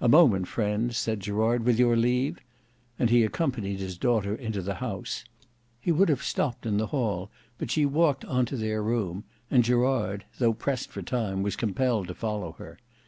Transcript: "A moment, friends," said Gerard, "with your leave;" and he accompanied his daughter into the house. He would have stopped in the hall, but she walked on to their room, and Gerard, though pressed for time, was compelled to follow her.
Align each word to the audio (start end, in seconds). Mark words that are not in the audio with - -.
"A 0.00 0.06
moment, 0.08 0.46
friends," 0.46 0.96
said 0.96 1.18
Gerard, 1.18 1.64
"with 1.64 1.76
your 1.76 1.96
leave;" 1.96 2.38
and 3.00 3.10
he 3.10 3.24
accompanied 3.24 3.80
his 3.80 3.98
daughter 3.98 4.32
into 4.32 4.62
the 4.62 4.76
house. 4.76 5.24
He 5.80 5.90
would 5.90 6.08
have 6.08 6.22
stopped 6.22 6.66
in 6.66 6.76
the 6.76 6.86
hall, 6.86 7.32
but 7.58 7.72
she 7.72 7.84
walked 7.84 8.24
on 8.26 8.46
to 8.46 8.56
their 8.56 8.80
room, 8.80 9.24
and 9.50 9.64
Gerard, 9.64 10.24
though 10.38 10.52
pressed 10.54 10.90
for 10.90 11.02
time, 11.02 11.42
was 11.42 11.56
compelled 11.56 12.06
to 12.06 12.14
follow 12.14 12.52
her. 12.60 12.78